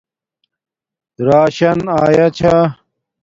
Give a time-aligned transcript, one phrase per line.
[1.27, 2.55] راشان ایا چھا